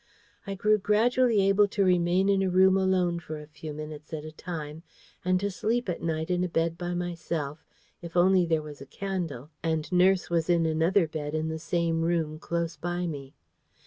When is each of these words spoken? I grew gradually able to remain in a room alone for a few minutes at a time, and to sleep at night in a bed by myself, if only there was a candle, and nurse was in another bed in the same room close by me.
I 0.47 0.55
grew 0.55 0.79
gradually 0.79 1.47
able 1.47 1.67
to 1.67 1.85
remain 1.85 2.27
in 2.27 2.41
a 2.41 2.49
room 2.49 2.75
alone 2.75 3.19
for 3.19 3.37
a 3.39 3.45
few 3.45 3.71
minutes 3.71 4.11
at 4.13 4.25
a 4.25 4.31
time, 4.31 4.81
and 5.23 5.39
to 5.39 5.51
sleep 5.51 5.87
at 5.89 6.01
night 6.01 6.31
in 6.31 6.43
a 6.43 6.49
bed 6.49 6.75
by 6.75 6.95
myself, 6.95 7.63
if 8.01 8.17
only 8.17 8.43
there 8.47 8.63
was 8.63 8.81
a 8.81 8.87
candle, 8.87 9.51
and 9.61 9.91
nurse 9.91 10.27
was 10.27 10.49
in 10.49 10.65
another 10.65 11.07
bed 11.07 11.35
in 11.35 11.49
the 11.49 11.59
same 11.59 12.01
room 12.01 12.39
close 12.39 12.75
by 12.75 13.05
me. 13.05 13.35